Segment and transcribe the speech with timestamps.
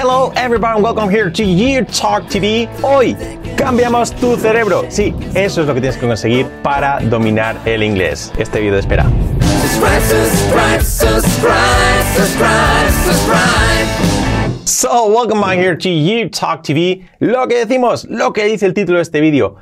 [0.00, 2.66] Hello everybody and welcome here to You Talk TV.
[2.82, 3.14] Hoy
[3.54, 4.86] cambiamos tu cerebro.
[4.88, 8.32] Sí, eso es lo que tienes que conseguir para dominar el inglés.
[8.38, 9.04] Este vídeo espera.
[9.42, 14.66] Subscribe, subscribe, subscribe, subscribe, subscribe.
[14.66, 17.06] So, welcome back here to You Talk TV.
[17.18, 19.56] Lo que decimos, lo que dice el título de este vídeo.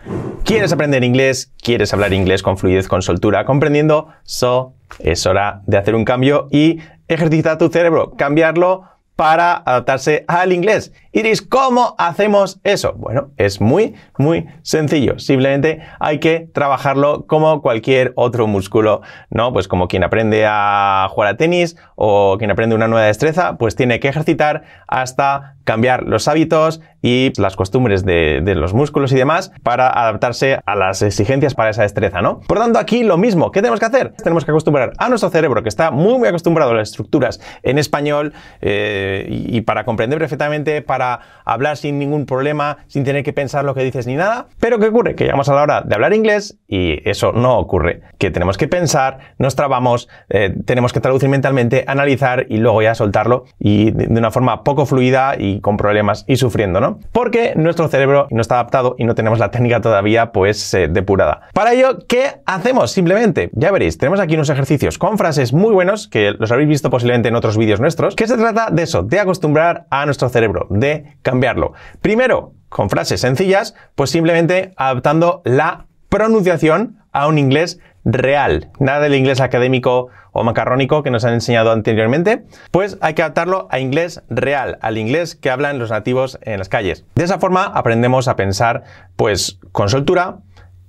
[0.45, 1.53] ¿Quieres aprender inglés?
[1.61, 4.07] ¿Quieres hablar inglés con fluidez, con soltura, comprendiendo?
[4.23, 6.79] So, es hora de hacer un cambio y
[7.09, 8.85] ejercitar tu cerebro, cambiarlo
[9.19, 10.93] para adaptarse al inglés.
[11.11, 12.93] Iris, ¿cómo hacemos eso?
[12.97, 15.19] Bueno, es muy, muy sencillo.
[15.19, 19.53] Simplemente hay que trabajarlo como cualquier otro músculo, ¿no?
[19.53, 23.75] Pues como quien aprende a jugar a tenis o quien aprende una nueva destreza, pues
[23.75, 29.53] tiene que ejercitar hasta cambiar los hábitos y las costumbres de, los músculos y demás
[29.63, 32.41] para adaptarse a las exigencias para esa destreza, ¿no?
[32.41, 33.51] Por tanto, aquí lo mismo.
[33.51, 34.15] ¿Qué tenemos que hacer?
[34.15, 37.79] Tenemos que acostumbrar a nuestro cerebro, que está muy, muy acostumbrado a las estructuras en
[37.79, 43.65] español eh, y, para comprender perfectamente, para hablar sin ningún problema, sin tener que pensar
[43.65, 44.47] lo que dices ni nada.
[44.61, 45.15] Pero ¿qué ocurre?
[45.15, 48.03] Que llegamos a la hora de hablar inglés y eso no ocurre.
[48.19, 52.95] Que tenemos que pensar, nos trabamos, eh, tenemos que traducir mentalmente, analizar y luego ya
[52.95, 56.99] soltarlo y de, una forma poco fluida y con problemas y sufriendo, ¿no?
[57.13, 61.49] Porque nuestro cerebro no está adaptado y no tenemos la técnica todavía pues eh, depurada.
[61.53, 62.91] Para ello, ¿qué hacemos?
[62.91, 66.91] Simplemente, ya veréis, tenemos aquí unos ejercicios con frases muy buenos que los habréis visto
[66.91, 70.67] posiblemente en otros vídeos nuestros, que se trata de eso, de acostumbrar a nuestro cerebro,
[70.71, 71.73] de cambiarlo.
[72.01, 79.15] Primero, con frases sencillas, pues simplemente adaptando la pronunciación a un inglés real, nada del
[79.15, 84.23] inglés académico o macarrónico que nos han enseñado anteriormente, pues hay que adaptarlo a inglés
[84.31, 87.05] real, al inglés que hablan los nativos en las calles.
[87.15, 88.85] De esa forma aprendemos a pensar
[89.17, 90.39] pues con soltura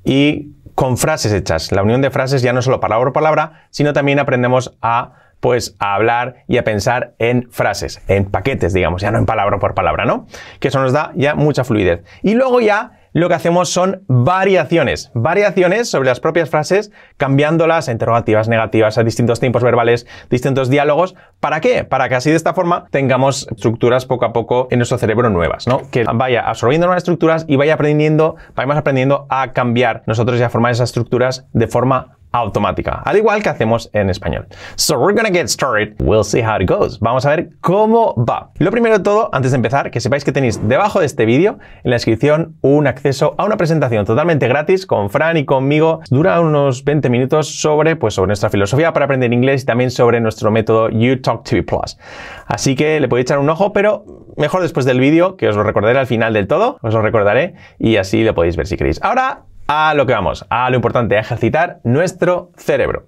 [0.04, 1.72] y con frases hechas.
[1.72, 5.76] La unión de frases ya no solo palabra por palabra, sino también aprendemos a pues
[5.80, 9.74] a hablar y a pensar en frases, en paquetes, digamos, ya no en palabra por
[9.74, 10.28] palabra, ¿no?
[10.60, 12.04] Que eso nos da ya mucha fluidez.
[12.22, 17.92] Y luego ya lo que hacemos son variaciones, variaciones sobre las propias frases, cambiándolas a
[17.92, 21.16] interrogativas, negativas, a distintos tiempos verbales, distintos diálogos.
[21.40, 21.84] ¿Para qué?
[21.84, 25.68] Para que así de esta forma tengamos estructuras poco a poco en nuestro cerebro nuevas,
[25.68, 25.90] ¿no?
[25.90, 30.50] Que vaya absorbiendo nuevas estructuras y vaya aprendiendo, vayamos aprendiendo a cambiar nosotros y a
[30.50, 34.48] formar esas estructuras de forma automática, al igual que hacemos en español.
[34.76, 35.96] So we're gonna get started.
[36.00, 37.00] We'll see how it goes.
[37.00, 38.52] Vamos a ver cómo va.
[38.60, 41.60] Lo primero de todo, antes de empezar, que sepáis que tenéis debajo de este vídeo,
[41.84, 46.02] en la descripción, un acceso a una presentación totalmente gratis con Fran y conmigo.
[46.10, 50.20] Dura unos 20 minutos sobre, pues, sobre nuestra filosofía para aprender inglés y también sobre
[50.22, 51.98] nuestro método YouTalk TV Plus.
[52.46, 54.06] Así que le podéis echar un ojo, pero
[54.38, 57.56] mejor después del vídeo, que os lo recordaré al final del todo, os lo recordaré
[57.78, 59.02] y así lo podéis ver si queréis.
[59.04, 63.06] Ahora a lo que vamos, a lo importante, a ejercitar nuestro cerebro.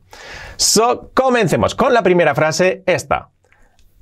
[0.58, 3.30] So, comencemos con la primera frase, esta.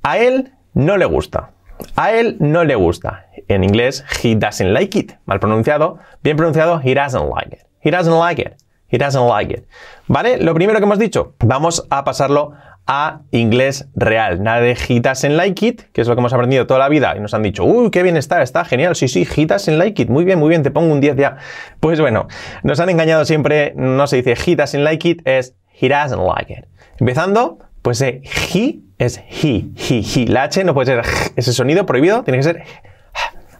[0.02, 1.52] A él no le gusta.
[1.96, 3.28] A él no le gusta.
[3.48, 5.12] En inglés, he doesn't like it.
[5.24, 6.00] Mal pronunciado.
[6.22, 7.62] Bien pronunciado, he doesn't like it.
[7.82, 8.62] He doesn't like it.
[8.88, 9.66] He doesn't like it.
[10.06, 10.36] ¿Vale?
[10.36, 12.52] Lo primero que hemos dicho, vamos a pasarlo
[12.92, 14.42] a inglés real.
[14.42, 17.14] Nada de he doesn't like it, que es lo que hemos aprendido toda la vida
[17.16, 20.02] y nos han dicho, uy, qué bien está, está genial, sí, sí, he doesn't like
[20.02, 21.36] it, muy bien, muy bien, te pongo un 10 ya.
[21.78, 22.26] Pues bueno,
[22.64, 26.52] nos han engañado siempre, no se dice he doesn't like it, es he doesn't like
[26.52, 26.66] it.
[26.98, 30.26] Empezando, pues eh, he es he, he, he.
[30.26, 31.02] La H no puede ser
[31.36, 32.64] ese sonido prohibido, tiene que ser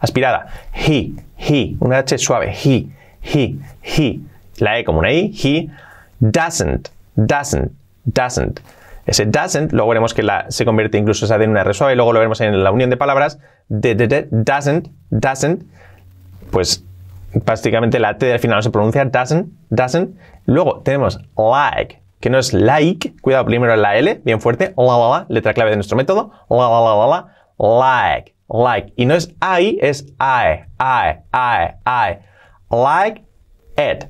[0.00, 0.48] aspirada.
[0.74, 2.88] He, he, una H suave, he,
[3.22, 4.18] he, he.
[4.58, 5.70] La E como una I, he
[6.18, 7.70] doesn't, doesn't,
[8.04, 8.60] doesn't.
[9.06, 12.12] Ese doesn't, luego veremos que se convierte incluso esa D en una R suave, luego
[12.12, 13.38] lo veremos en la unión de palabras,
[13.68, 15.64] de, de, de, doesn't, doesn't,
[16.50, 16.84] pues
[17.44, 20.16] prácticamente la T al final no se pronuncia, doesn't, doesn't.
[20.46, 25.08] Luego tenemos like, que no es like, cuidado primero la L, bien fuerte, la, la,
[25.08, 28.92] la, letra clave de nuestro método, la, la, la, la, la, like, like.
[28.96, 32.18] Y no es I, es I, I, I, I.
[32.70, 33.24] Like
[33.76, 34.06] it.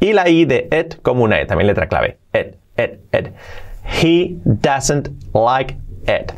[0.00, 2.18] Y la I de it como una E, también letra clave.
[2.32, 3.32] It, it, it.
[4.00, 5.76] He doesn't like
[6.06, 6.32] it.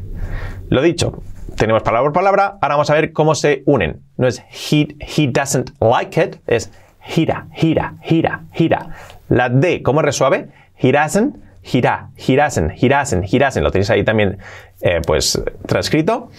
[0.69, 1.22] Lo dicho,
[1.56, 2.59] tenemos palabra por palabra.
[2.60, 4.03] Ahora vamos a ver cómo se unen.
[4.16, 6.71] No es he, he doesn't like it, es
[7.01, 8.89] gira, gira, gira, gira.
[9.28, 10.48] La D, ¿cómo es resuave?
[10.77, 12.89] He doesn't, gira, doesn't, he
[13.39, 13.62] doesn't.
[13.62, 14.39] Lo tenéis ahí también,
[14.80, 16.30] eh, pues, transcrito.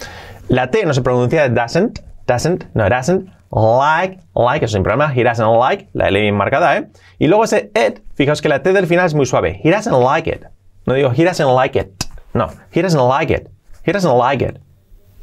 [0.48, 3.30] La T no se pronuncia doesn't, doesn't, no doesn't.
[3.50, 5.12] Like, like, eso sin problema.
[5.14, 6.88] He doesn't like, la L bien marcada, ¿eh?
[7.18, 9.60] Y luego ese it, fijaos que la T del final es muy suave.
[9.62, 10.44] He doesn't like it.
[10.86, 11.92] No digo he doesn't like it.
[12.32, 13.50] No, he doesn't like it.
[13.84, 14.60] He doesn't like it.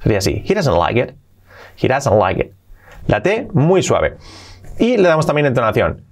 [0.01, 0.43] Sería así.
[0.45, 1.15] He doesn't like it.
[1.75, 2.53] He doesn't like it.
[3.07, 4.17] La T muy suave.
[4.79, 6.03] Y le damos también entonación.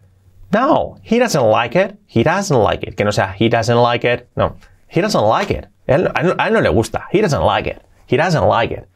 [0.52, 1.98] No, he doesn't like it.
[2.08, 2.96] He doesn't like it.
[2.96, 4.28] Que no sea he doesn't like it.
[4.36, 4.58] No,
[4.88, 5.68] he doesn't like it.
[5.88, 7.08] A él, a él no le gusta.
[7.12, 7.82] He doesn't like it.
[8.08, 8.88] He doesn't like it.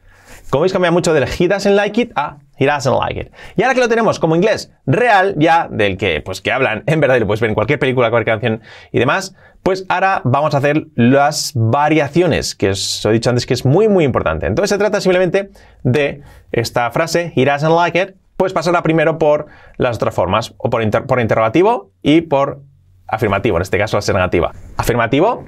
[0.50, 3.32] Como veis, cambia mucho del he doesn't like it a he doesn't like it.
[3.56, 7.00] Y ahora que lo tenemos como inglés real, ya del que, pues, que hablan, en
[7.00, 8.62] verdad, y lo puedes ver en cualquier película, cualquier canción
[8.92, 13.56] y demás, pues ahora vamos a hacer las variaciones, que os he dicho antes que
[13.56, 14.46] es muy, muy importante.
[14.46, 15.50] Entonces se trata simplemente
[15.84, 16.22] de
[16.52, 19.48] esta frase, he doesn't like it, pues pasarla primero por
[19.78, 22.62] las otras formas, o por, por interrogativo y por
[23.08, 24.52] afirmativo, en este caso va a ser negativa.
[24.78, 25.46] Afirmativo,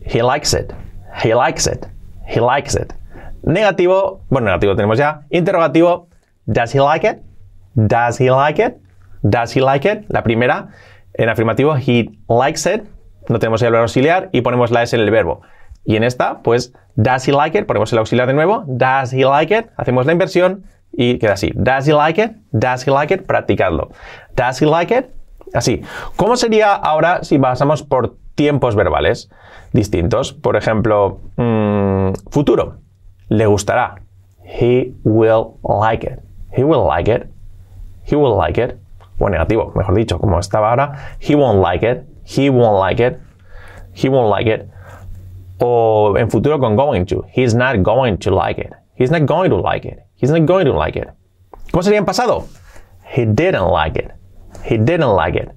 [0.00, 0.72] he likes it,
[1.22, 1.86] he likes it,
[2.26, 2.92] he likes it.
[3.42, 5.22] Negativo, bueno, negativo tenemos ya.
[5.28, 6.08] Interrogativo,
[6.46, 7.22] does he like it?
[7.74, 8.76] Does he like it?
[9.22, 10.04] Does he like it?
[10.08, 10.68] La primera,
[11.14, 12.84] en afirmativo, he likes it.
[13.28, 15.40] No tenemos el verbo auxiliar y ponemos la S en el verbo.
[15.84, 17.66] Y en esta, pues, does he like it?
[17.66, 18.64] Ponemos el auxiliar de nuevo.
[18.66, 19.66] Does he like it?
[19.76, 21.52] Hacemos la inversión y queda así.
[21.54, 22.32] Does he like it?
[22.52, 23.26] Does he like it?
[23.26, 23.90] Practicadlo.
[24.36, 25.06] Does he like it?
[25.54, 25.82] Así.
[26.16, 29.30] ¿Cómo sería ahora si pasamos por tiempos verbales
[29.72, 30.32] distintos?
[30.32, 32.78] Por ejemplo, mm, futuro.
[33.28, 34.02] Le gustará.
[34.44, 36.20] He will like it.
[36.56, 37.28] He will like it.
[38.04, 38.78] He will like it.
[39.18, 41.16] O negativo, mejor dicho, como estaba ahora.
[41.20, 42.04] He won't like it.
[42.24, 43.18] He won't like it.
[43.92, 44.68] He won't like it.
[45.60, 47.24] O en futuro con going to.
[47.30, 48.72] He's not going to like it.
[48.96, 50.00] He's not going to like it.
[50.16, 51.08] He's not going to like it.
[51.72, 52.46] ¿Cómo sería en pasado?
[53.04, 54.12] He didn't like it.
[54.64, 55.50] He didn't like it.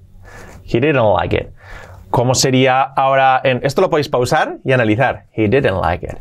[0.62, 1.52] He didn't like it.
[2.10, 3.60] ¿Cómo sería ahora en...
[3.64, 5.26] Esto lo podéis pausar y analizar.
[5.32, 6.18] He didn't like it.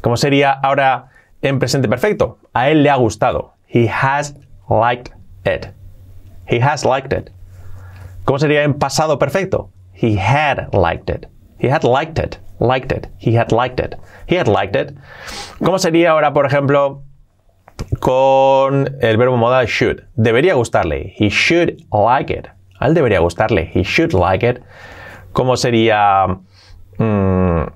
[0.00, 1.08] ¿Cómo sería ahora
[1.42, 2.38] en presente perfecto?
[2.52, 3.53] A él le ha gustado.
[3.74, 4.34] He has
[4.70, 5.12] liked
[5.44, 5.66] it.
[6.46, 7.32] He has liked it.
[8.24, 9.70] ¿Cómo sería en pasado perfecto?
[9.92, 11.26] He had liked it.
[11.58, 12.38] He had liked it.
[12.60, 13.08] Liked it.
[13.18, 13.96] He had liked it.
[14.28, 14.94] He had liked it.
[15.58, 17.02] ¿Cómo sería ahora, por ejemplo,
[17.98, 20.04] con el verbo modal should?
[20.16, 21.12] Debería gustarle.
[21.16, 22.46] He should like it.
[22.78, 23.70] A él debería gustarle.
[23.74, 24.62] He should like it.
[25.32, 26.26] ¿Cómo sería?
[26.98, 27.66] mm,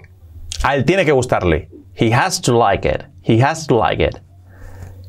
[0.71, 1.69] él tiene que gustarle.
[1.95, 3.05] He has to like it.
[3.21, 4.21] He has to like it.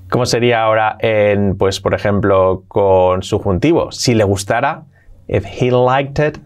[0.09, 3.91] ¿Cómo sería ahora en, pues, por ejemplo, con subjuntivo?
[3.91, 4.83] Si le gustara,
[5.27, 6.37] if he liked it,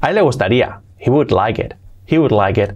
[0.00, 0.80] a él le gustaría.
[0.98, 1.74] He would like it.
[2.06, 2.72] He would like it.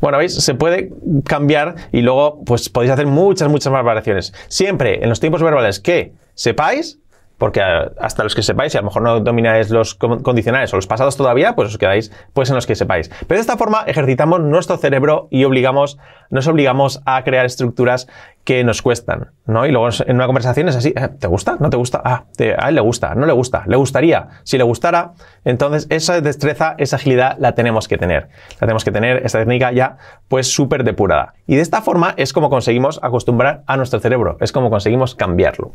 [0.00, 0.90] Bueno, veis, se puede
[1.24, 4.32] cambiar y luego pues podéis hacer muchas, muchas más variaciones.
[4.48, 6.98] Siempre en los tiempos verbales que sepáis,
[7.36, 10.76] porque hasta los que sepáis, y a lo mejor no domináis los con- condicionales o
[10.76, 13.10] los pasados todavía, pues os quedáis pues en los que sepáis.
[13.26, 15.98] Pero de esta forma ejercitamos nuestro cerebro y obligamos,
[16.30, 18.08] nos obligamos a crear estructuras
[18.44, 19.66] que nos cuestan, ¿no?
[19.66, 21.56] Y luego en una conversación es así, eh, ¿te gusta?
[21.60, 22.00] ¿No te gusta?
[22.04, 22.24] Ah,
[22.58, 24.28] a él le gusta, no le gusta, le gustaría.
[24.44, 25.12] Si le gustara,
[25.44, 28.28] entonces esa destreza, esa agilidad la tenemos que tener.
[28.54, 29.98] La tenemos que tener, esta técnica ya
[30.28, 31.34] pues súper depurada.
[31.46, 35.74] Y de esta forma es como conseguimos acostumbrar a nuestro cerebro, es como conseguimos cambiarlo.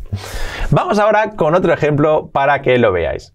[0.71, 3.33] Vamos ahora con otro ejemplo para que lo veáis.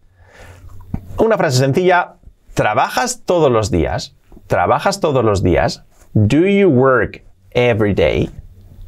[1.18, 2.14] Una frase sencilla,
[2.54, 4.16] ¿trabajas todos los días?
[4.48, 5.84] ¿Trabajas todos los días?
[6.14, 7.22] Do you work
[7.52, 8.30] every day?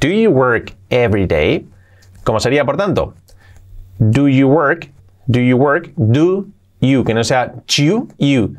[0.02, 1.64] Do you work every day?
[2.24, 3.14] ¿Cómo sería, por tanto?
[4.00, 4.90] Do you work?
[5.28, 5.92] Do you work?
[5.96, 6.46] Do
[6.80, 8.56] you, que no sea you, you.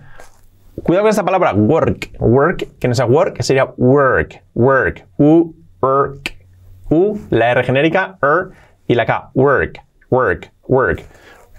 [0.83, 2.11] Cuidado con esta palabra work.
[2.17, 4.41] Work, que no sea work, sería work.
[4.53, 5.05] Work.
[5.17, 6.33] U, work.
[6.89, 8.51] U, la R genérica, er
[8.87, 9.31] y la K.
[9.33, 9.81] Work.
[10.11, 10.49] Work.
[10.69, 11.03] Work.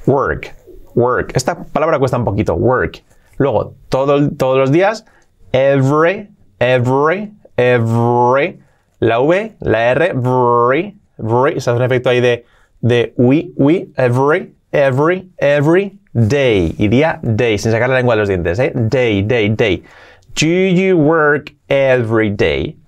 [0.07, 0.55] Work.
[0.95, 1.37] Work.
[1.37, 2.55] Esta palabra cuesta un poquito.
[2.55, 3.03] Work.
[3.37, 5.05] Luego, todo, todos los días.
[5.53, 6.31] Every.
[6.59, 7.35] Every.
[7.59, 8.64] Every.
[9.05, 10.07] La V, la R.
[10.07, 10.97] Every.
[11.19, 11.61] Every.
[11.61, 12.47] Se hace un efecto ahí de,
[12.81, 13.89] de we, we.
[13.99, 14.55] Every.
[14.73, 15.31] Every.
[15.37, 15.99] Every.
[16.15, 16.75] Day.
[16.79, 18.59] Iría day, sin sacar la lengua de los dientes.
[18.59, 18.73] ¿eh?
[18.75, 19.83] Day, day, day.
[20.41, 22.79] Do you work every day?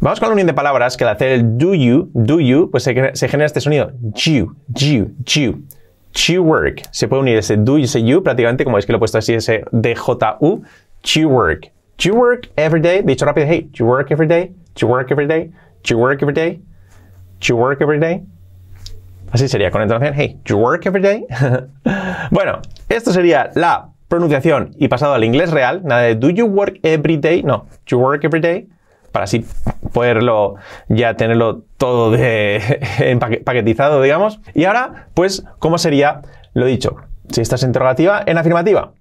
[0.00, 2.84] Vamos con la unión de palabras que al hacer el do you, do you, pues
[2.84, 3.92] se, genera este sonido.
[4.14, 5.64] You, you, you.
[6.14, 6.80] You work.
[6.92, 9.18] Se puede unir ese do y ese you prácticamente, como veis que lo he puesto
[9.18, 10.62] así, ese D-J-U.
[11.04, 11.75] You work.
[11.98, 13.02] You work every day.
[13.02, 14.54] Dicho rápido, hey, you work every day.
[14.76, 15.50] You work every day.
[15.84, 16.60] You work every day.
[17.42, 18.22] You work every day.
[19.32, 21.26] Así sería con entonación, hey, you work every day.
[22.30, 25.82] bueno, esto sería la pronunciación y pasado al inglés real.
[25.84, 27.42] Nada de do you work every day.
[27.42, 28.68] No, you work every day
[29.16, 29.46] para así
[29.94, 30.56] poderlo
[30.88, 32.60] ya tenerlo todo de,
[33.44, 34.40] paquetizado, digamos.
[34.52, 36.20] Y ahora, pues, ¿cómo sería
[36.52, 36.96] lo dicho?
[37.30, 38.92] Si esta es interrogativa, en afirmativa.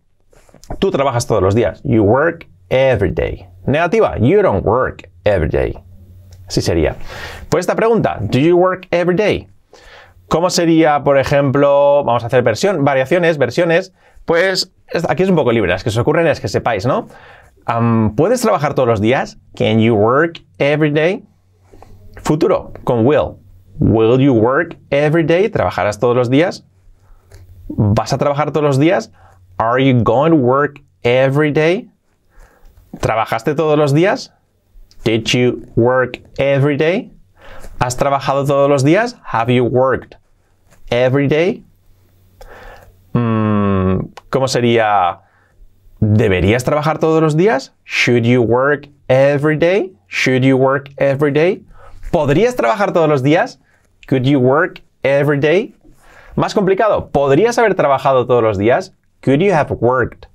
[0.80, 1.82] Tú trabajas todos los días.
[1.84, 3.48] You work every day.
[3.66, 5.78] Negativa, you don't work every day.
[6.48, 6.96] Así sería.
[7.50, 9.48] Pues esta pregunta, do you work every day?
[10.28, 13.94] ¿Cómo sería, por ejemplo, vamos a hacer versión, variaciones, versiones?
[14.26, 17.08] Pues es- aquí es un poco libre, las que se ocurren es que sepáis, ¿no?
[18.16, 19.40] ¿Puedes trabajar todos los días?
[19.56, 21.24] Can you work every day?
[22.18, 23.38] Futuro, con will.
[23.80, 25.50] Will you work every day?
[25.50, 26.66] ¿Trabajarás todos los días?
[27.68, 29.12] ¿Vas a trabajar todos los días?
[29.58, 31.90] Are you going to work every day?
[33.00, 34.34] ¿Trabajaste todos los días?
[35.04, 37.12] Did you work every day?
[37.80, 39.18] ¿Has trabajado todos los días?
[39.24, 40.18] Have you worked
[40.90, 41.64] every day?
[43.14, 45.22] Mm, ¿Cómo sería?
[46.00, 47.74] ¿Deberías trabajar todos los días?
[47.86, 49.94] Should you work every day?
[50.08, 51.66] Should you work every day?
[52.12, 53.60] ¿Podrías trabajar todos los días?
[54.08, 55.76] Could you work every day?
[56.36, 58.94] Más complicado, ¿podrías haber trabajado todos los días?
[59.24, 60.28] Could you have worked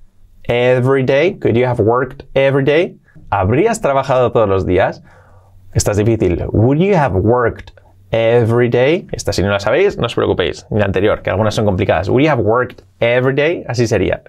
[0.51, 1.37] every day?
[1.39, 2.97] Could you have worked every day?
[3.29, 5.01] ¿Habrías trabajado todos los días?
[5.73, 6.45] Esta es difícil.
[6.51, 7.71] Would you have worked
[8.11, 9.07] every day?
[9.13, 10.67] Esta si no la sabéis, no os preocupéis.
[10.69, 12.09] La anterior, que algunas son complicadas.
[12.09, 13.63] Would you have worked every day?
[13.69, 14.23] Así sería.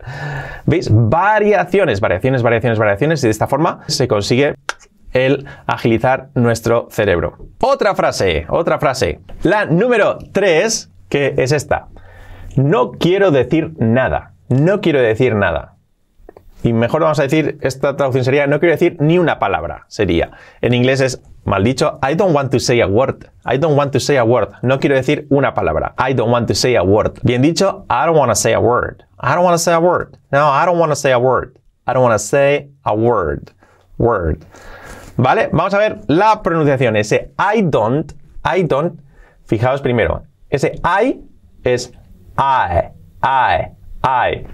[0.64, 0.88] ¿Veis?
[0.92, 3.24] Variaciones, variaciones, variaciones, variaciones.
[3.24, 4.54] Y de esta forma se consigue
[5.12, 7.36] el agilizar nuestro cerebro.
[7.60, 9.18] Otra frase, otra frase.
[9.42, 11.88] La número 3, que es esta.
[12.54, 14.34] No quiero decir nada.
[14.48, 15.71] No quiero decir nada.
[16.62, 20.30] Y mejor vamos a decir, esta traducción sería, no quiero decir ni una palabra, sería.
[20.60, 23.26] En inglés es, mal dicho, I don't want to say a word.
[23.44, 24.50] I don't want to say a word.
[24.62, 25.94] No quiero decir una palabra.
[25.98, 27.18] I don't want to say a word.
[27.22, 29.04] Bien dicho, I don't want to say a word.
[29.18, 30.16] I don't want to say a word.
[30.30, 31.58] No, I don't want to say a word.
[31.86, 33.50] I don't want to say a word.
[33.98, 34.44] Word.
[35.16, 35.48] ¿Vale?
[35.52, 36.96] Vamos a ver la pronunciación.
[36.96, 38.12] Ese I don't,
[38.44, 39.00] I don't,
[39.46, 40.22] fijaos primero.
[40.48, 41.20] Ese I
[41.64, 41.92] es
[42.38, 42.90] I,
[43.22, 44.46] I, I.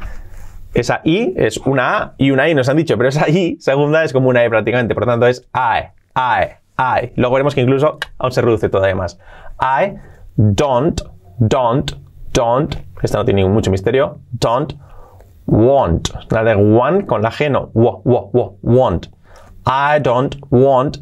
[0.78, 4.04] Esa I es una A y una I nos han dicho, pero esa I segunda
[4.04, 7.12] es como una E prácticamente, por lo tanto es I, I, I.
[7.16, 9.18] Luego veremos que incluso aún se reduce todavía más.
[9.60, 9.94] I
[10.36, 11.00] don't,
[11.38, 11.94] don't,
[12.32, 14.74] don't, esta no tiene mucho misterio, don't
[15.46, 16.10] want.
[16.30, 19.08] La de one con la G no, wo, wo, wo, want.
[19.66, 20.98] I don't want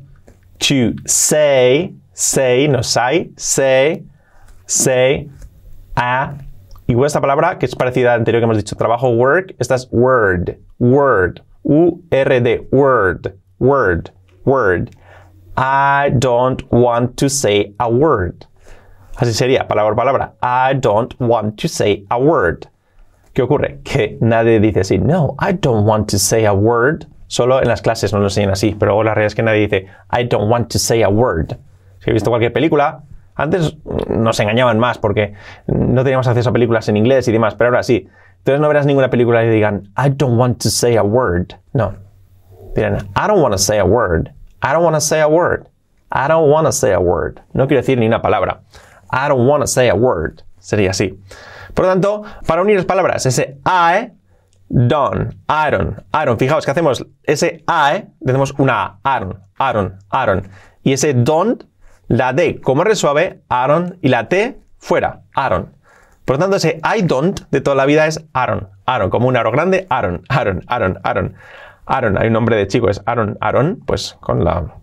[0.61, 4.05] to say, say, no say, say,
[4.65, 5.29] say
[5.97, 6.33] a
[6.89, 9.75] Igual esta palabra, que es parecida a la anterior que hemos dicho, trabajo, work, esta
[9.75, 14.11] es word, word, U-R-D, word, word,
[14.45, 14.91] word.
[15.57, 18.47] I don't want to say a word.
[19.17, 20.35] Así sería, palabra por palabra.
[20.43, 22.69] I don't want to say a word.
[23.33, 23.81] ¿Qué ocurre?
[23.83, 27.07] Que nadie dice así, no, I don't want to say a word.
[27.27, 29.87] Solo en las clases nos lo enseñan así, pero la realidad es que nadie dice,
[30.13, 31.57] I don't want to say a word.
[31.99, 33.03] Si he visto cualquier película,
[33.37, 33.77] antes
[34.09, 35.35] nos engañaban más porque
[35.67, 38.09] no teníamos acceso a películas en inglés y demás, pero ahora sí.
[38.39, 41.55] Entonces no verás ninguna película que digan, I don't want to say a word.
[41.73, 41.95] No.
[42.75, 44.31] Dirán, I don't want to say a word.
[44.63, 45.69] I don't want to say a word.
[46.11, 47.41] I don't want to say a word.
[47.53, 48.63] No quiero decir ni una palabra.
[49.11, 50.43] I don't want to say a word.
[50.59, 51.19] Sería así.
[51.75, 54.13] Por lo tanto, para unir las palabras, ese I,
[54.69, 56.39] don't, I don't, I don't.
[56.39, 60.49] Fijaos que hacemos ese I, tenemos una A, Aaron, Aaron, Aaron.
[60.83, 61.65] Y ese don't
[62.09, 65.75] la D como R suave, Aaron, y la T fuera, Aaron.
[66.25, 68.69] Por lo tanto, ese I don't de toda la vida es Aaron.
[68.85, 71.35] Aaron, como un aro grande, Aaron, Aaron, Aaron, Aaron.
[71.87, 74.75] Aaron, hay un nombre de chico, es Aaron, Aaron, pues con la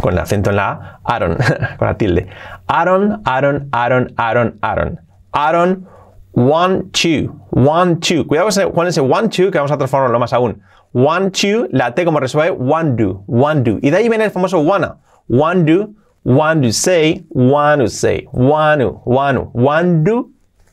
[0.00, 1.36] con el acento en la A, Aaron,
[1.78, 2.28] con la tilde.
[2.66, 5.00] Aaron, Aaron, Aaron, Aaron, Aaron.
[5.32, 5.88] Aaron,
[6.32, 8.26] one, two, one, two.
[8.26, 10.62] Cuidado con ese one, two, que vamos a transformarlo más aún.
[10.92, 13.78] One, two, la T como resuelve, one, do, one, do.
[13.82, 14.98] Y de ahí viene el famoso wanna.
[15.28, 15.90] One, do,
[16.24, 20.30] Want to say, want to say, want to, want to, want to.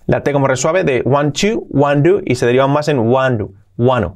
[0.08, 3.39] La T como resuave de want to, want to y se deriva más en want
[3.39, 4.15] to, want to,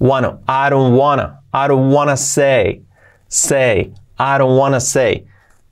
[0.00, 0.38] want to.
[0.48, 2.82] I don't wanna, I don't wanna say,
[3.28, 5.24] say, I don't wanna say.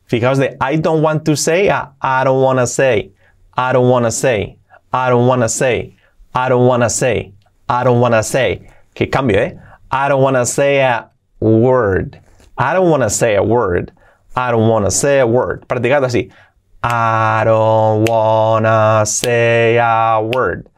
[0.08, 3.10] Fijaos de I don't want to say a I don't wanna say,
[3.56, 4.58] I don't wanna say,
[4.92, 5.96] I don't wanna say,
[6.34, 7.32] I don't wanna say,
[7.68, 8.70] I don't wanna say.
[8.94, 9.54] Que cambio, eh?
[9.90, 12.20] I don't wanna say a word.
[12.56, 13.92] I don't wanna say a word.
[14.38, 15.66] I don't wanna say a word.
[15.66, 16.30] Practicando así.
[16.80, 20.68] I don't wanna say a word.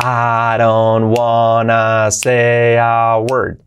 [0.00, 3.62] I don't wanna say a word.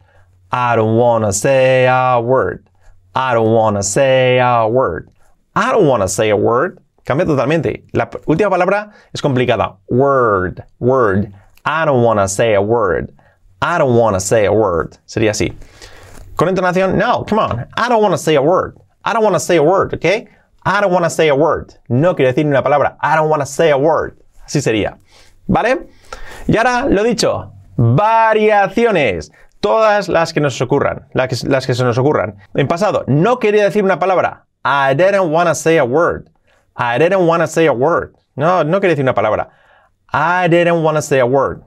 [0.52, 2.68] I don't wanna say a word.
[3.16, 5.10] I don't wanna say a word.
[5.56, 6.82] I don't wanna say a word.
[7.06, 7.86] Cambia totalmente.
[7.94, 9.78] La última palabra es complicada.
[9.88, 11.32] Word, word.
[11.64, 13.14] I don't wanna say a word.
[13.62, 14.98] I don't wanna say a word.
[15.06, 15.56] Sería así.
[16.36, 17.66] Con entonación, no, come on.
[17.78, 18.76] I don't wanna say a word.
[19.04, 20.28] I don't want to say a word, ¿ok?
[20.64, 21.74] I don't want to say a word.
[21.90, 22.98] No quiero decir ni una palabra.
[23.02, 24.18] I don't want to say a word.
[24.46, 24.98] Así sería.
[25.48, 25.88] ¿Vale?
[26.48, 29.32] Y ahora, lo dicho, variaciones.
[29.60, 31.28] Todas las que nos ocurran, las
[31.68, 32.38] que, se nos ocurran.
[32.56, 34.46] En pasado, no quería decir una palabra.
[34.64, 36.30] I didn't want to say a word.
[36.76, 38.16] I didn't want to say a word.
[38.36, 39.50] No, no quería decir una palabra.
[40.12, 41.64] I didn't want to say a word.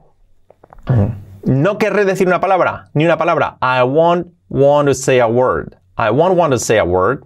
[1.45, 3.57] No querré decir una palabra, ni una palabra.
[3.61, 5.77] I won't want to say a word.
[5.97, 7.25] I won't want to say a word.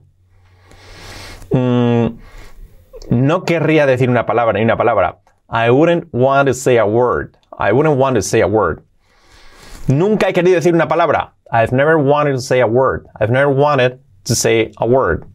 [1.52, 2.20] Mm,
[3.10, 5.18] no querría decir una palabra ni una palabra.
[5.50, 7.36] I wouldn't want to say a word.
[7.58, 8.84] I wouldn't want to say a word.
[9.88, 11.34] Nunca he querido decir una palabra.
[11.52, 13.08] I've never wanted to say a word.
[13.20, 15.26] I've never wanted to say a word.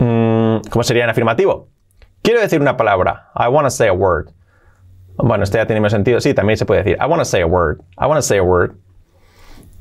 [0.00, 1.68] Mm, ¿Cómo sería en afirmativo?
[2.22, 3.30] Quiero decir una palabra.
[3.36, 4.32] I want to say a word.
[5.18, 6.20] Bueno, este ya tiene más sentido.
[6.20, 6.96] Sí, también se puede decir.
[7.00, 7.82] I want to say a word.
[7.98, 8.76] I want to say a word.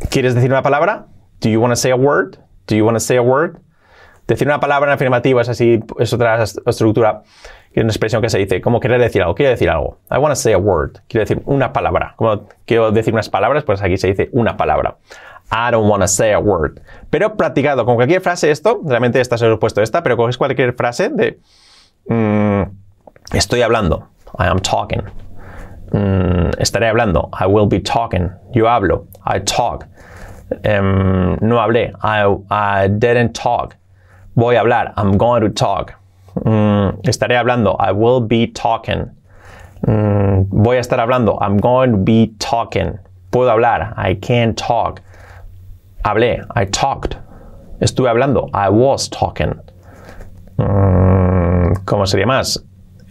[0.10, 1.07] ¿Quieres decir una palabra?
[1.41, 2.38] Do you want to say a word?
[2.67, 3.60] Do you want to say a word?
[4.27, 7.24] Decir una palabra en afirmativo es así, es otra estructura,
[7.72, 10.00] es una expresión que se dice, como querer decir algo, quiero decir algo.
[10.12, 10.98] I want to say a word.
[11.08, 12.13] Quiero decir una palabra.
[12.17, 14.98] Como quiero decir unas palabras, pues aquí se dice una palabra.
[15.50, 16.82] I don't want to say a word.
[17.10, 20.38] Pero practicado con cualquier frase esto, realmente esta se lo he puesto esta, pero coges
[20.38, 21.39] cualquier frase de
[22.10, 22.63] mm,
[23.34, 24.10] estoy hablando.
[24.38, 25.03] I am talking.
[25.94, 27.29] Mm, estaré hablando.
[27.39, 28.29] I will be talking.
[28.53, 29.08] Yo hablo.
[29.25, 29.86] I talk.
[30.63, 31.93] Em, no hablé.
[32.03, 33.75] I, didn't talk.
[34.35, 34.93] Voy a hablar.
[34.95, 35.93] I'm going to talk.
[36.35, 37.75] Mm, estaré hablando.
[37.79, 39.11] I will be talking.
[39.85, 41.37] Mm, voy a estar hablando.
[41.41, 42.97] I'm going to be talking.
[43.31, 43.93] Puedo hablar.
[43.97, 45.01] I can talk.
[46.05, 46.45] Hablé.
[46.55, 47.17] I talked.
[47.81, 48.49] Estuve hablando.
[48.53, 49.53] I was talking.
[50.57, 52.57] Mm, ¿Cómo sería más?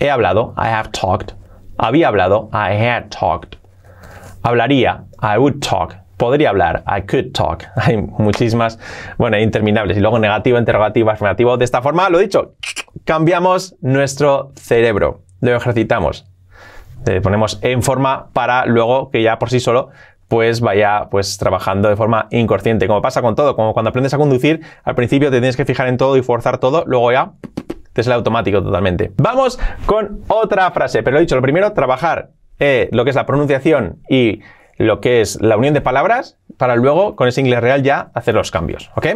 [0.00, 0.54] He hablado.
[0.56, 1.34] I have talked.
[1.78, 2.48] Había hablado.
[2.54, 3.56] I had talked.
[4.42, 5.04] Hablaría.
[5.18, 5.96] I would talk.
[6.16, 6.84] Podría hablar.
[6.86, 7.64] I could talk.
[7.76, 8.78] Hay muchísimas,
[9.18, 9.96] bueno, interminables.
[9.96, 11.56] Y luego negativo, interrogativo, afirmativo.
[11.56, 12.54] De esta forma, lo dicho,
[13.04, 15.22] cambiamos nuestro cerebro.
[15.40, 16.26] Lo ejercitamos.
[17.04, 19.90] Le ponemos en forma para luego que ya por sí solo
[20.28, 22.86] pues vaya pues trabajando de forma inconsciente.
[22.86, 25.88] Como pasa con todo, como cuando aprendes a conducir, al principio te tienes que fijar
[25.88, 27.32] en todo y forzar todo, luego ya
[27.92, 29.12] te sale automático totalmente.
[29.16, 33.16] Vamos con otra frase, pero lo he dicho, lo primero, trabajar eh, lo que es
[33.16, 34.40] la pronunciación y
[34.76, 38.34] lo que es la unión de palabras para luego con ese inglés real ya hacer
[38.34, 39.06] los cambios, ¿ok?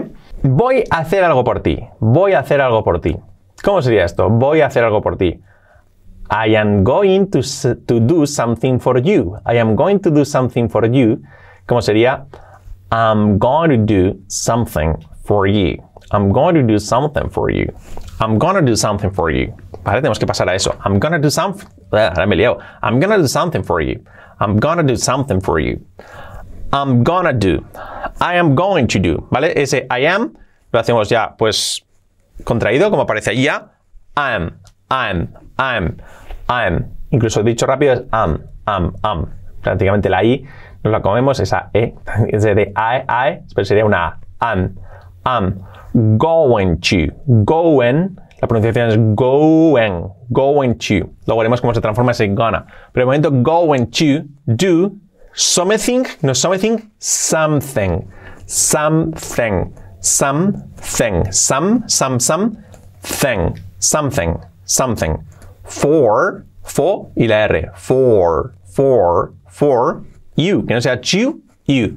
[0.43, 3.17] Voy a hacer algo por ti, voy a hacer algo por ti.
[3.63, 4.31] ¿Cómo sería esto?
[4.31, 5.41] Voy a hacer algo por ti.
[6.31, 7.41] I am going to,
[7.87, 9.37] to do something for you.
[9.45, 11.21] I am going to do something for you.
[11.67, 12.27] ¿Cómo sería?
[12.93, 15.83] I'm going to do something for you.
[16.13, 17.73] I'm going to do something for you.
[18.21, 19.55] I'm to do something for you.
[19.85, 20.77] Vale, tenemos que pasar a eso.
[20.85, 21.69] I'm going to do something.
[21.93, 22.59] Ahora me liado.
[22.83, 24.01] I'm going to do something for you.
[24.41, 25.81] I'm to do something for you.
[26.73, 27.65] I'm gonna do.
[28.21, 29.27] I am going to do.
[29.31, 29.53] ¿Vale?
[29.55, 30.37] Ese I am
[30.73, 31.85] lo hacemos ya, pues,
[32.45, 33.73] contraído, como aparece ahí ya.
[34.17, 34.53] I'm,
[34.91, 35.97] I'm, I'm,
[36.49, 36.97] I'm.
[37.11, 39.27] Incluso dicho rápido es am, am, am.
[39.63, 40.47] Prácticamente la I
[40.83, 41.95] nos la comemos, esa E.
[42.29, 44.21] Es de I, I, pero sería una A.
[44.53, 44.77] Am,
[45.25, 45.63] am.
[46.17, 47.13] Going to.
[47.45, 48.17] Going.
[48.41, 50.09] La pronunciación es going.
[50.31, 51.11] Going to.
[51.27, 52.67] Luego veremos cómo se transforma ese gonna.
[52.93, 54.97] Pero de momento, going to do
[55.35, 58.09] something, no something, something.
[58.47, 59.75] Something.
[60.01, 61.31] Something.
[61.31, 62.57] Some, some, some,
[63.03, 63.59] thing.
[63.79, 64.41] Something.
[64.65, 65.25] Something.
[65.65, 67.73] For, for y la R.
[67.77, 70.63] For, for, for you.
[70.63, 71.97] Que no sea you, you.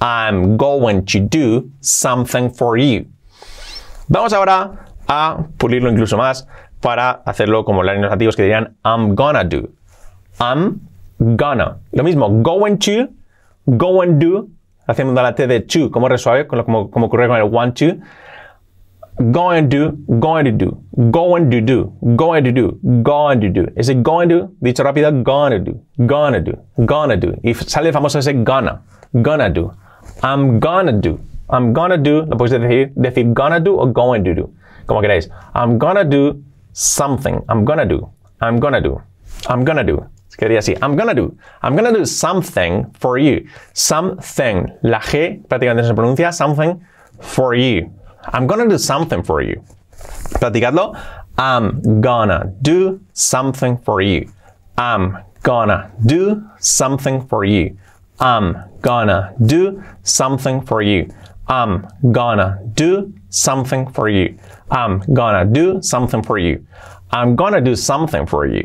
[0.00, 3.06] I'm going to do something for you.
[4.08, 6.46] Vamos ahora a pulirlo incluso más
[6.80, 9.70] para hacerlo como los nativos que dirían I'm gonna do.
[10.40, 10.80] I'm
[11.18, 11.78] gonna.
[11.92, 13.08] Lo mismo, going to,
[13.66, 14.48] go and do,
[14.86, 17.96] haciendo la T de to como resuave, como, como, ocurre con el want to.
[19.32, 23.66] Going to going to do, going to do, going to do, going to do.
[23.76, 27.34] Ese going to, dicho rápido, gonna do, gonna do, gonna do.
[27.42, 28.80] Y sale el famoso ese gonna,
[29.20, 29.72] gonna do.
[30.22, 31.18] I'm gonna do.
[31.50, 34.52] I'm gonna do, lo podéis decir, decir gonna do o going to do,
[34.88, 35.30] como queráis.
[35.54, 37.44] I'm gonna do something.
[37.48, 38.10] I'm gonna do.
[38.40, 39.00] I'm gonna do.
[39.48, 40.04] I'm gonna do.
[40.36, 40.76] Quedaría así.
[40.80, 41.36] I'm gonna do.
[41.62, 43.44] I'm gonna do something for you.
[43.74, 44.72] Something.
[44.82, 46.32] La G prácticamente no se pronuncia.
[46.32, 46.80] Something
[47.20, 47.90] for you.
[48.32, 49.60] I'm gonna do something for you.
[50.38, 50.96] Practicadlo.
[51.36, 54.30] I'm gonna do something for you.
[54.76, 57.76] I'm gonna do something for you.
[58.20, 61.08] I'm gonna do something for you.
[61.48, 64.36] I'm gonna do something for you.
[64.70, 66.64] I'm gonna do something for you.
[67.10, 68.62] I'm gonna do something for you.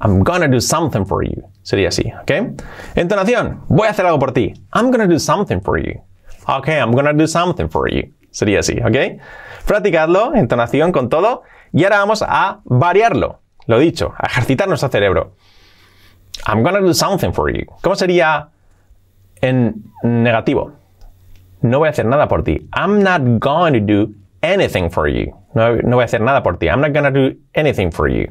[0.00, 1.42] I'm gonna do something for you.
[1.62, 2.60] Sería así, ¿ok?
[2.94, 3.62] Entonación.
[3.68, 4.54] Voy a hacer algo por ti.
[4.72, 6.00] I'm gonna do something for you.
[6.46, 8.14] Ok, I'm gonna do something for you.
[8.30, 9.20] Sería así, ¿ok?
[9.66, 11.42] Practicadlo, entonación con todo.
[11.72, 13.40] Y ahora vamos a variarlo.
[13.66, 15.34] Lo dicho, a ejercitar nuestro cerebro.
[16.46, 17.66] I'm gonna do something for you.
[17.82, 18.50] ¿Cómo sería
[19.40, 20.72] en negativo?
[21.62, 22.68] No voy a hacer nada por ti.
[22.72, 25.32] I'm not going to do anything for you.
[25.54, 26.68] No, no voy a hacer nada por ti.
[26.68, 28.26] I'm not gonna do anything for you.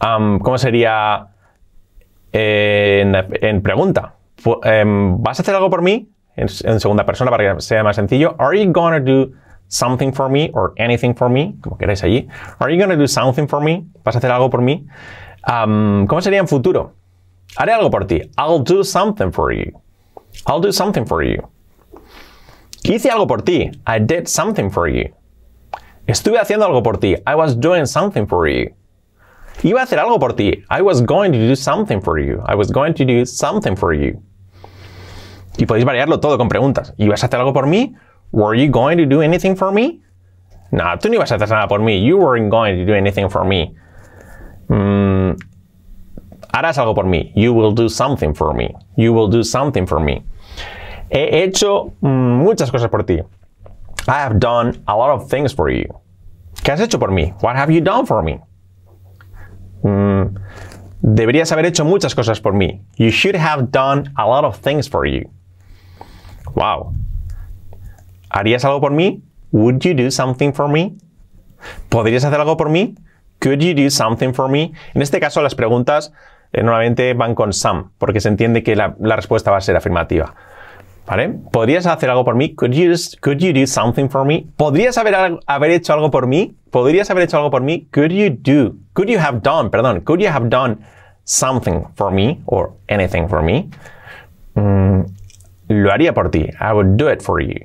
[0.00, 1.28] Um, ¿Cómo sería
[2.32, 4.14] en, en pregunta?
[4.64, 6.10] Em, ¿Vas a hacer algo por mí?
[6.36, 8.34] En, segunda persona para que sea más sencillo.
[8.38, 9.32] Are you gonna do
[9.68, 11.54] something for me or anything for me?
[11.62, 12.28] Como queráis allí.
[12.58, 13.86] Are you gonna do something for me?
[14.04, 14.86] ¿Vas a hacer algo por mí?
[15.46, 16.94] Um, ¿Cómo sería en futuro?
[17.56, 18.20] Haré algo por ti.
[18.36, 19.70] I'll do something for you.
[20.46, 21.40] I'll do something for you.
[22.84, 23.70] Hice algo por ti.
[23.86, 25.08] I did something for you.
[26.06, 27.16] Estuve haciendo algo por ti.
[27.26, 28.70] I was doing something for you.
[29.62, 30.64] Iba a hacer algo por ti.
[30.68, 32.42] I was going to do something for you.
[32.46, 34.20] I was going to do something for you.
[35.56, 36.92] Y podéis variarlo todo con preguntas.
[36.98, 37.94] ¿Ibas a hacer algo por mí?
[38.32, 40.02] Were you going to do anything for me?
[40.70, 42.04] No, tú no ibas a hacer nada por mí.
[42.04, 43.74] You weren't going to do anything for me.
[44.68, 45.36] Mm,
[46.52, 47.32] harás algo por mí.
[47.34, 48.74] You will do something for me.
[48.96, 50.24] You will do something for me.
[51.10, 53.20] He hecho mm, muchas cosas por ti.
[54.06, 55.86] I have done a lot of things for you.
[56.62, 57.34] ¿Qué has hecho por mí?
[57.40, 58.40] What have you done for me?
[59.82, 60.34] Mm,
[61.02, 62.82] deberías haber hecho muchas cosas por mí.
[62.96, 65.30] You should have done a lot of things for you.
[66.54, 66.94] Wow.
[68.30, 69.22] ¿Harías algo por mí?
[69.52, 70.96] Would you do something for me?
[71.88, 72.94] ¿Podrías hacer algo por mí?
[73.40, 74.72] Could you do something for me?
[74.94, 76.12] En este caso, las preguntas
[76.52, 79.76] eh, normalmente van con some, porque se entiende que la, la respuesta va a ser
[79.76, 80.34] afirmativa.
[81.06, 81.34] ¿Vale?
[81.52, 82.54] ¿Podrías hacer algo por mí?
[82.54, 84.46] Could you, could you do something for me?
[84.56, 86.56] ¿Podrías haber, haber hecho algo por mí?
[86.70, 87.86] ¿Podrías haber hecho algo por mí?
[87.92, 88.76] Could you do?
[88.94, 89.70] Could you have done?
[89.70, 90.00] Perdón.
[90.00, 90.78] Could you have done
[91.24, 92.42] something for me?
[92.46, 93.68] Or anything for me?
[94.54, 95.04] Mm,
[95.68, 96.50] lo haría por ti.
[96.58, 97.60] I would do it for you.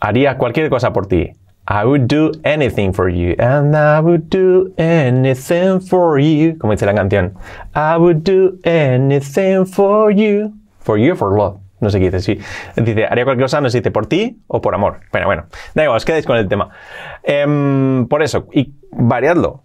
[0.00, 1.34] Haría cualquier cosa por ti.
[1.68, 3.34] I would do anything for you.
[3.38, 6.56] And I would do anything for you.
[6.58, 7.34] Como dice la canción.
[7.74, 10.54] I would do anything for you.
[10.80, 11.60] For you or for love.
[11.80, 12.20] No sé qué dice.
[12.20, 12.38] Sí.
[12.76, 15.00] Dice, haría cualquier cosa, no sé dice por ti o por amor.
[15.12, 15.46] Bueno, bueno.
[15.74, 16.70] Da igual, os quedáis con el tema.
[17.22, 18.46] Em, por eso.
[18.52, 19.64] Y variadlo.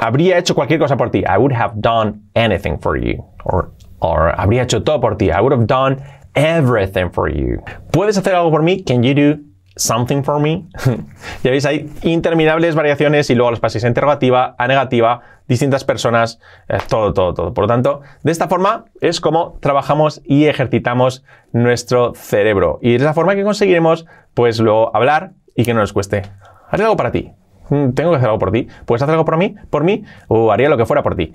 [0.00, 1.20] Habría hecho cualquier cosa por ti.
[1.20, 3.24] I would have done anything for you.
[3.44, 5.26] Or, or habría hecho todo por ti.
[5.26, 6.02] I would have done
[6.34, 7.62] everything for you.
[7.90, 8.84] ¿Puedes hacer algo por mí?
[8.84, 9.47] Can you do
[9.78, 10.68] something for me?
[11.42, 16.40] ya veis, hay interminables variaciones y luego los paséis a interrogativa, a negativa, distintas personas,
[16.68, 17.54] eh, todo, todo, todo.
[17.54, 22.78] Por lo tanto, de esta forma es como trabajamos y ejercitamos nuestro cerebro.
[22.82, 26.22] Y de esa forma que conseguiremos, pues luego hablar y que no nos cueste.
[26.70, 27.32] Haré algo para ti.
[27.70, 30.52] Mm, tengo que hacer algo por ti, puedes hacer algo por mí, por mí, o
[30.52, 31.34] haría lo que fuera por ti.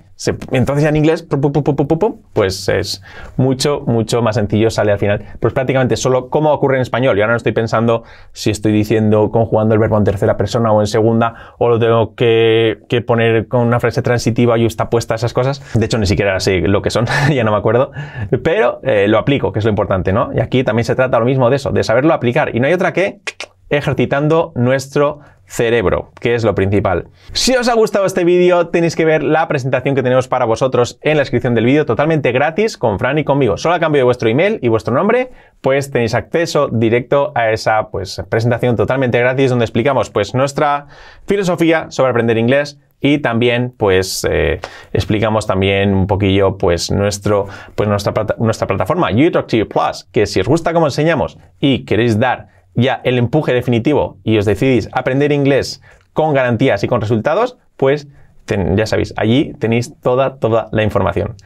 [0.52, 3.02] Entonces en inglés, pum, pum, pum, pues es
[3.36, 5.24] mucho, mucho más sencillo, sale al final.
[5.40, 7.16] Pues prácticamente solo cómo ocurre en español.
[7.16, 10.80] Yo ahora no estoy pensando si estoy diciendo, conjugando el verbo en tercera persona o
[10.80, 15.14] en segunda, o lo tengo que, que poner con una frase transitiva y está puesta
[15.14, 15.62] esas cosas.
[15.74, 17.92] De hecho, ni siquiera sé lo que son, ya no me acuerdo,
[18.42, 20.30] pero eh, lo aplico, que es lo importante, ¿no?
[20.34, 22.54] Y aquí también se trata lo mismo de eso, de saberlo aplicar.
[22.54, 23.20] Y no hay otra que
[23.70, 27.08] ejercitando nuestro cerebro, que es lo principal.
[27.32, 30.98] Si os ha gustado este vídeo, tenéis que ver la presentación que tenemos para vosotros
[31.02, 33.56] en la descripción del vídeo, totalmente gratis, con Fran y conmigo.
[33.56, 35.30] Solo a cambio de vuestro email y vuestro nombre,
[35.60, 40.86] pues tenéis acceso directo a esa pues, presentación totalmente gratis donde explicamos pues, nuestra
[41.26, 44.60] filosofía sobre aprender inglés y también pues eh,
[44.94, 50.08] explicamos también un poquillo pues nuestro pues nuestra, nuestra plataforma You Talk to You Plus
[50.10, 54.44] que si os gusta cómo enseñamos y queréis dar ya el empuje definitivo y os
[54.44, 55.80] decidís aprender inglés
[56.12, 58.08] con garantías y con resultados pues
[58.46, 61.36] ya sabéis allí tenéis toda toda la información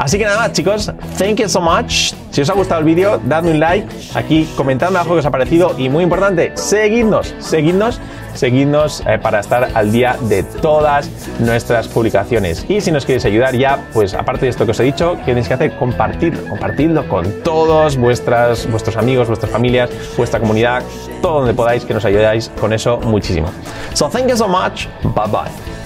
[0.00, 2.14] Así que nada más, chicos, thank you so much.
[2.30, 5.30] Si os ha gustado el vídeo, dadme un like, aquí comentadme abajo qué os ha
[5.30, 8.00] parecido y muy importante, seguidnos, seguidnos,
[8.32, 12.64] seguidnos eh, para estar al día de todas nuestras publicaciones.
[12.66, 15.32] Y si nos queréis ayudar ya, pues aparte de esto que os he dicho, ¿qué
[15.32, 15.76] tenéis que hacer?
[15.76, 20.82] Compartirlo, compartirlo con todos vuestras, vuestros amigos, vuestras familias, vuestra comunidad,
[21.20, 23.48] todo donde podáis, que nos ayudáis con eso muchísimo.
[23.92, 25.79] So thank you so much, bye bye.